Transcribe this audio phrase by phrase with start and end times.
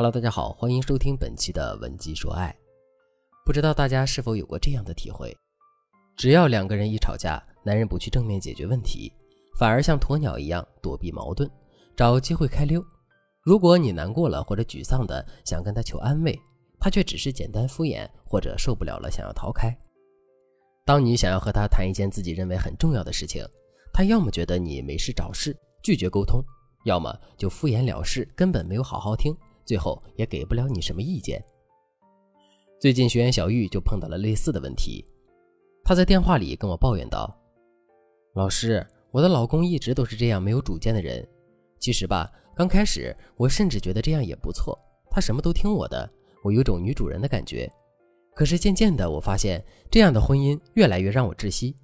[0.00, 2.56] Hello，大家好，欢迎收听本期的文姬说爱。
[3.44, 5.36] 不知道大家是否有过这样的体会？
[6.16, 9.12] 只要两个人一吵架，男人不去正面解决问题，
[9.58, 11.50] 反而像鸵鸟一样躲避矛盾，
[11.96, 12.80] 找机会开溜。
[13.42, 16.40] 如果你难过了或者沮丧的想跟他求安慰，
[16.78, 19.76] 他却只是简单敷衍，或者受不了了想要逃开。
[20.84, 23.44] 当你想要和他谈一件自己认为很重要的事情，
[23.92, 26.40] 他要么觉得你没事找事，拒绝沟通，
[26.84, 29.36] 要么就敷衍了事，根本没有好好听。
[29.68, 31.44] 最后也给不了你什么意见。
[32.80, 35.04] 最近学员小玉就碰到了类似的问题，
[35.84, 37.38] 她在电话里跟我抱怨道
[38.32, 41.28] ：“老师，我的老公一直都是这样没有主见的人。
[41.78, 44.78] 其实吧，刚开始我甚至觉得这样也不错，
[45.10, 46.10] 他什么都听我的，
[46.42, 47.70] 我有种女主人的感觉。
[48.34, 51.76] 可是渐渐的，我发现这样的婚姻越来越让我窒息。”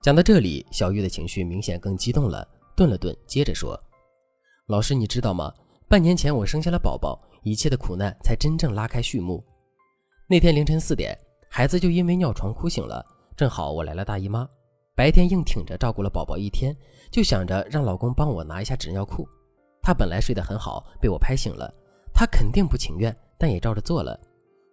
[0.00, 3.78] 讲到这里，小玉的情绪明显更激动了，顿了顿，接着说
[4.68, 5.52] ：“老师，你知道吗？”
[5.90, 9.44] 半年前我生下了宝宝，一切的苦难才真正拉开序幕。
[10.28, 13.04] 那天凌晨四点，孩子就因为尿床哭醒了，
[13.36, 14.48] 正好我来了大姨妈，
[14.94, 16.72] 白天硬挺着照顾了宝宝一天，
[17.10, 19.26] 就想着让老公帮我拿一下纸尿裤。
[19.82, 21.68] 他本来睡得很好，被我拍醒了，
[22.14, 24.16] 他肯定不情愿，但也照着做了。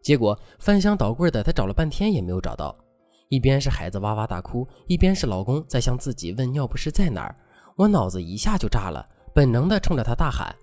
[0.04, 2.78] 结果翻箱倒柜的，他找了半天也没有找到，
[3.30, 7.36] 一边是孩子哇哇大哭，一边是老公在向自己问尿不湿在哪儿，
[7.76, 10.56] 我脑子一下就炸了，本能的冲着他大喊。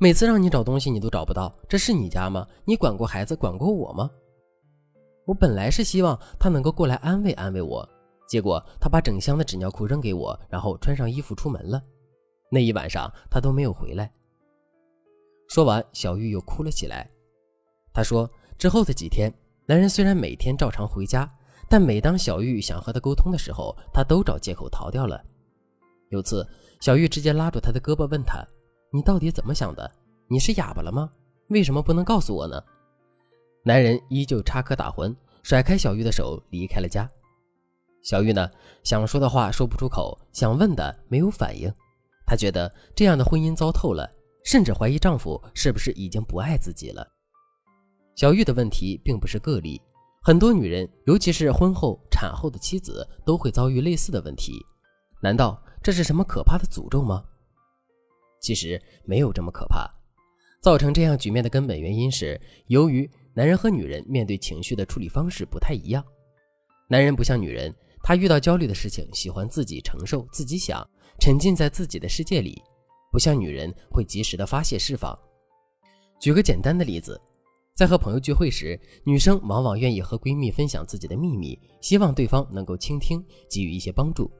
[0.00, 2.46] 每次让你找东西，你都找不到，这是你家吗？
[2.64, 4.08] 你管过孩子，管过我吗？
[5.26, 7.86] 我本来是希望他能够过来安慰安慰我，
[8.28, 11.82] 结果他把整箱的纸尿裤扔给我，然后穿上衣服出门了。
[12.48, 14.08] 那一晚上他都没有回来。
[15.48, 17.10] 说完，小玉又哭了起来。
[17.92, 19.32] 她说，之后的几天，
[19.66, 21.28] 男人虽然每天照常回家，
[21.68, 25.20] 但每当小玉想和他沟通的时候，他都找借口逃掉了。
[26.10, 26.46] 有次，
[26.80, 28.46] 小玉直接拉住他的胳膊问他。
[28.90, 29.90] 你到底怎么想的？
[30.28, 31.10] 你是哑巴了吗？
[31.48, 32.62] 为什么不能告诉我呢？
[33.62, 37.06] 男人依旧插科打诨，甩开小玉的手离开了家。
[38.02, 38.50] 小玉呢，
[38.82, 41.70] 想说的话说不出口，想问的没有反应。
[42.24, 44.10] 她觉得这样的婚姻糟透了，
[44.42, 47.06] 甚至怀疑丈夫是不是已经不爱自己了。
[48.14, 49.78] 小玉的问题并不是个例，
[50.22, 54.54] 很多女人，尤其是婚后产后的妻子，都会遭遇类似的问题。
[55.20, 57.22] 难道这是什么可怕的诅咒吗？
[58.48, 59.86] 其实没有这么可怕，
[60.62, 66.02] 造成这样局面的根本原因是，由于男人和女人面对情绪的处理方式不太一样。
[66.88, 67.70] 男人不像女人，
[68.02, 70.82] 他遇到焦虑的事情喜欢自己承受、自己想，
[71.20, 72.54] 沉浸在自己的世界里；
[73.12, 75.14] 不像女人会及时的发泄释放。
[76.18, 77.20] 举个简单的例子，
[77.76, 84.30] 在和朋友聚会时，女生往往愿意和闺蜜分享自己的秘密，希望对方能够倾听，给予一些帮助。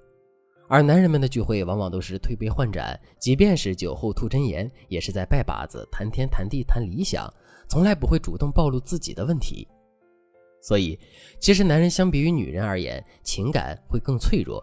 [0.69, 7.27] 而男人们的聚会往往都是推杯换盏，即便是酒后吐真言，也是在拜把子、谈天谈地、谈理想，
[7.69, 9.67] 从来不会主动暴露自己的问题。
[10.61, 10.99] 所以，
[11.41, 14.62] 其实男人相比于女人而言，情感会更脆弱，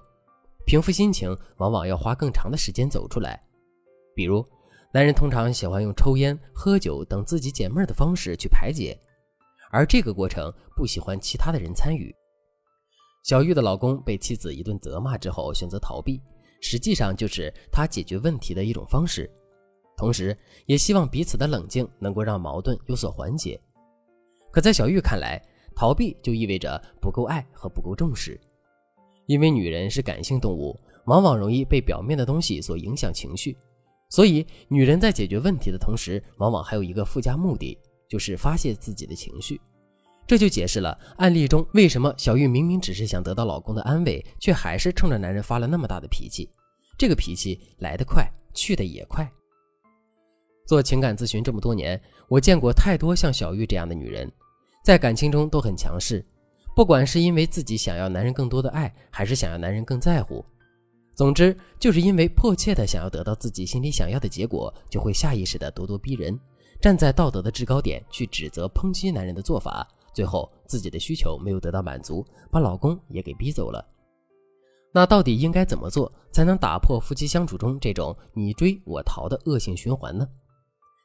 [0.65, 3.41] 平复心情往往要花更长的时间走出来。
[4.13, 4.45] 比如，
[4.93, 8.95] 男人通常喜欢用抽烟、喝酒等自己解闷的方式去排解，
[9.71, 12.13] 而这个过程不喜欢其他的人参与。
[13.25, 16.21] 小玉的老公被妻子一顿责骂之后，选择逃避，
[16.61, 19.27] 实际上就是他解决问题的一种方式，
[19.97, 20.37] 同时
[20.67, 23.59] 也希望彼此的冷静能够让矛盾有所缓解。
[24.51, 25.43] 可在小玉看来，
[25.75, 28.39] 逃避就意味着不够爱和不够重视，
[29.25, 33.57] 因为女人是感性动物，往往容易被表面的东西所影响情绪，
[34.07, 37.75] 所以女人在解决问题的同时，往往还有一个附加目的，
[38.07, 39.59] 就是发泄自己的情绪。
[40.27, 46.49] 这就解释了案例中为什么小玉明明只是想得到老公的安慰，却还是冲着男人发了那么大的脾气。
[46.97, 49.29] 这个脾气来得快，去得也快。
[50.65, 54.31] 做情感咨询这么多年，我见过太多像小玉这样的女人，
[54.83, 56.25] 在感情中都很强势，
[56.75, 60.43] 不管是因为自己想要男人更多的爱，还是想要男人更在乎，
[61.13, 66.39] 总之就是因为迫切的想要得到自己心里想要的结果，就会下意识的咄咄逼人，
[66.81, 69.87] 站在道德的制高点去指责抨击男人的做法。
[70.15, 73.85] 最后，自己的需求没有得到满足，把老公也给逼走了。
[74.93, 80.25] 那到底应该怎么做才能打破夫妻相处中这种你追我逃的恶性循环呢？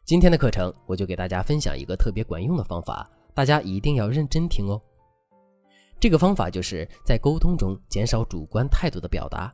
[0.07, 4.81] 今天的课程我就给大家分享一个特别管用的方法，大家一定要认真听哦。
[5.99, 9.53] 这个方法就是在沟通中减少主观态度的表达。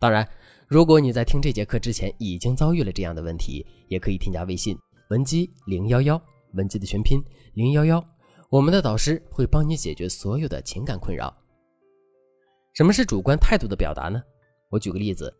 [0.00, 0.26] 当然，
[0.66, 4.74] 如果你在听这节课之前已经遭遇了这样的问题，也可以添加微信
[5.10, 6.20] 文姬零幺幺，
[6.54, 7.22] 文姬的全拼
[7.52, 8.02] 零幺幺。
[8.54, 11.36] 我们的导师会帮你解决所有的情感困扰。
[12.72, 14.22] 什么是主观态度的表达呢？
[14.70, 15.34] 我举个例子，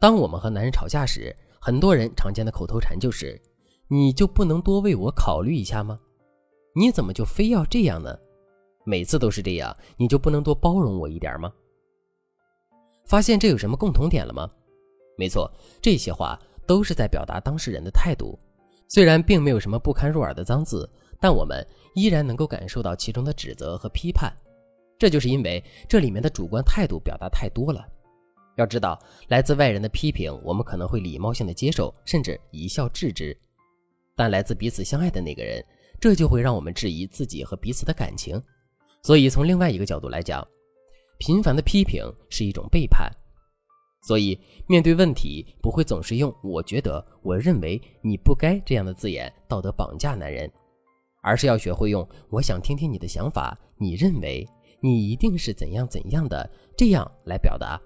[0.00, 3.38] 当我们和男人吵架时，很多人常见的口头禅就是
[3.88, 6.00] ：“你就不能多为我考虑一下吗？
[6.74, 8.18] 你怎么就非要这样呢？
[8.86, 11.52] 每次都是这样，你就不能多包容我一点吗？
[13.04, 14.50] 发现这有什么共同点了吗？
[15.18, 15.52] 没错，
[15.82, 18.38] 这些话都是在表达当事人的态度。
[18.88, 20.88] 虽然并没有什么不堪入耳的脏字，
[21.20, 24.32] 但我们依然能够感受到其中的指责和批判。
[24.98, 27.86] 这就是因为这里面的主观态度表达太多了。
[28.56, 28.98] 要知道，
[29.28, 33.36] 来自外人的批评，我们可能会礼貌性的接受，甚至一笑置之；
[34.16, 35.62] 但来自彼此相爱的那个人，
[36.00, 38.42] 这就会让我们质疑自己和彼此的感情。
[39.02, 40.42] 所以，从另外一个角度来讲，
[41.18, 43.12] 频繁的批评是一种背叛。
[44.06, 50.50] 所以，面对问题，不会总是用“我觉得”“我认为”“你不该”这样的字眼道德绑架男人，
[51.26, 54.46] 而是要学会用“我想听听你的想法”“你认为
[54.80, 57.76] ”“你一定是怎样怎样的”这样来表达。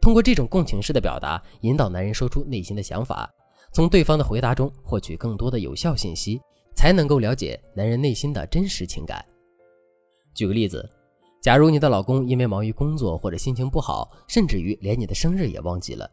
[0.00, 3.28] 通过这种共情式的表达，引导男人说出内心的想法，
[3.72, 6.40] 从对方的回答中获取更多的有效信息，
[6.76, 9.24] 才能够了解男人内心的真实情感。
[10.32, 10.88] 举个例子。
[11.42, 16.06] 假如你的老公因为忙于工作或者心情不好，甚至于连你的生日也忘记了，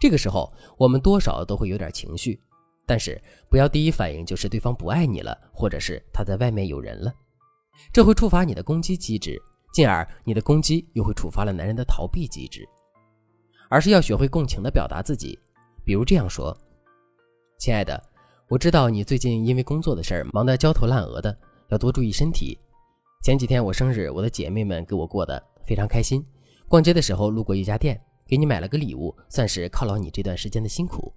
[0.00, 0.48] 这个时候
[0.78, 2.40] 我们多少都会有点情绪，
[2.86, 7.12] 但是不要第一反应就是对方不爱你了，或者是他在外面有人了，
[7.92, 9.40] 这会触发你的攻击机制，
[9.72, 12.68] 进而你的攻击又会触发了男人的逃避机制，
[13.68, 15.38] 而是要学会共情的表达自己，
[15.84, 16.56] 比如这样说
[17.58, 18.02] ：“亲爱的，
[18.48, 21.36] 我知道你最近因为工作的事儿忙得焦头烂额的，
[21.68, 22.58] 要多注意身体。”
[23.24, 26.22] 前几天我生日，我的姐妹们给我过得非常开心。
[26.68, 31.10] 逛街的时候路过一家店，给你买了个礼物，算是犒劳你这段时间的辛苦。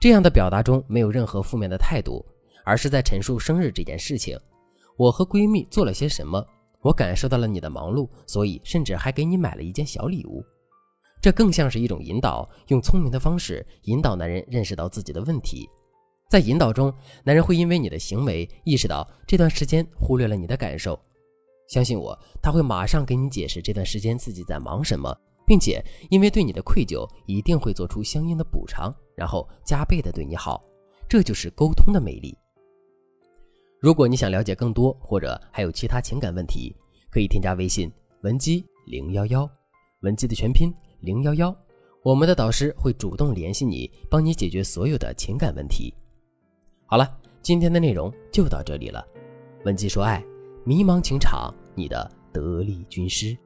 [0.00, 2.24] 这样的表达中没有任何负面的态度，
[2.64, 4.38] 而是在陈述生日这件事情。
[4.96, 6.44] 我和闺蜜做了些什么？
[6.82, 10.44] 我感受到了你的忙碌，所以甚至还给你买了一件小礼物。
[11.20, 15.68] 这更像是一种引导，用聪明的方式引导男人认识到自己的问题。
[16.30, 20.96] 在引导中，男人会因为你的行为意识到这段时间忽略了你的感受。
[21.68, 25.12] 相信我，他会马上给你解释这段时间自己在忙什么，
[25.44, 30.62] 并且因为对你的愧疚，一定会做出相应的补偿，然后加倍的对你好。
[31.08, 32.36] 这就是沟通的魅力。
[33.80, 36.76] 如果你想了解更多，或者还有其他情感问题，
[37.10, 37.90] 可以添加微信
[38.22, 39.50] 文姬零幺幺，
[40.02, 41.56] 文姬的全拼零幺幺，
[42.02, 45.92] 我们的导师会主动联系你，帮你解决所有的情感问题。
[46.86, 47.08] 好了，
[47.42, 49.04] 今天的内容就到这里了。
[49.64, 50.22] 文姬说爱，
[50.64, 53.36] 迷茫情场，你的得力军师。